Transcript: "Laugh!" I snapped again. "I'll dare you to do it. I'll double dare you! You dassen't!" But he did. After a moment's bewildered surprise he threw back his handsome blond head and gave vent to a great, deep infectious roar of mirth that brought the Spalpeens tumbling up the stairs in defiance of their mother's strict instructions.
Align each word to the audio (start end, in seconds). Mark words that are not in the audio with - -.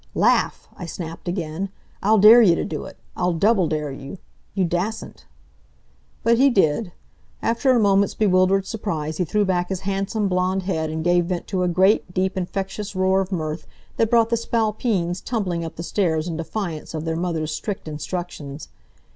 "Laugh!" 0.15 0.67
I 0.75 0.87
snapped 0.87 1.27
again. 1.27 1.69
"I'll 2.01 2.17
dare 2.17 2.41
you 2.41 2.55
to 2.55 2.65
do 2.65 2.85
it. 2.85 2.97
I'll 3.15 3.33
double 3.33 3.67
dare 3.67 3.91
you! 3.91 4.17
You 4.55 4.65
dassen't!" 4.65 5.27
But 6.23 6.39
he 6.39 6.49
did. 6.49 6.91
After 7.43 7.69
a 7.69 7.79
moment's 7.79 8.15
bewildered 8.15 8.65
surprise 8.65 9.17
he 9.17 9.25
threw 9.25 9.45
back 9.45 9.69
his 9.69 9.81
handsome 9.81 10.27
blond 10.27 10.63
head 10.63 10.89
and 10.89 11.03
gave 11.03 11.25
vent 11.25 11.45
to 11.49 11.61
a 11.61 11.67
great, 11.67 12.15
deep 12.15 12.35
infectious 12.35 12.95
roar 12.95 13.21
of 13.21 13.31
mirth 13.31 13.67
that 13.97 14.09
brought 14.09 14.31
the 14.31 14.37
Spalpeens 14.37 15.21
tumbling 15.23 15.63
up 15.63 15.75
the 15.75 15.83
stairs 15.83 16.27
in 16.27 16.35
defiance 16.35 16.95
of 16.95 17.05
their 17.05 17.15
mother's 17.15 17.53
strict 17.53 17.87
instructions. 17.87 18.69